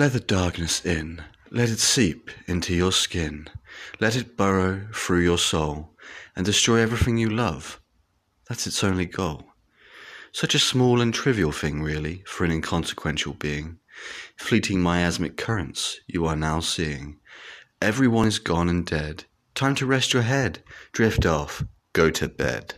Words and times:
Let 0.00 0.14
the 0.14 0.20
darkness 0.20 0.82
in, 0.82 1.22
let 1.50 1.68
it 1.68 1.78
seep 1.78 2.30
into 2.46 2.74
your 2.74 2.90
skin, 2.90 3.48
let 4.00 4.16
it 4.16 4.34
burrow 4.34 4.86
through 4.94 5.20
your 5.20 5.36
soul 5.36 5.94
and 6.34 6.46
destroy 6.46 6.80
everything 6.80 7.18
you 7.18 7.28
love. 7.28 7.78
That's 8.48 8.66
its 8.66 8.82
only 8.82 9.04
goal. 9.04 9.44
Such 10.32 10.54
a 10.54 10.58
small 10.58 11.02
and 11.02 11.12
trivial 11.12 11.52
thing, 11.52 11.82
really, 11.82 12.24
for 12.26 12.46
an 12.46 12.50
inconsequential 12.50 13.34
being. 13.34 13.78
Fleeting 14.38 14.80
miasmic 14.80 15.36
currents 15.36 16.00
you 16.06 16.24
are 16.24 16.34
now 16.34 16.60
seeing. 16.60 17.20
Everyone 17.82 18.26
is 18.26 18.38
gone 18.38 18.70
and 18.70 18.86
dead. 18.86 19.24
Time 19.54 19.74
to 19.74 19.84
rest 19.84 20.14
your 20.14 20.22
head. 20.22 20.62
Drift 20.92 21.26
off. 21.26 21.62
Go 21.92 22.08
to 22.08 22.26
bed. 22.26 22.72